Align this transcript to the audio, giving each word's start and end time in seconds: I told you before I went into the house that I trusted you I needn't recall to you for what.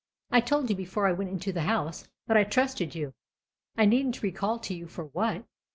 I 0.31 0.41
told 0.41 0.67
you 0.71 0.75
before 0.75 1.05
I 1.05 1.11
went 1.11 1.29
into 1.29 1.51
the 1.53 1.61
house 1.61 2.07
that 2.25 2.35
I 2.35 2.43
trusted 2.43 2.95
you 2.95 3.13
I 3.77 3.85
needn't 3.85 4.23
recall 4.23 4.57
to 4.57 4.73
you 4.73 4.87
for 4.87 5.03
what. 5.05 5.45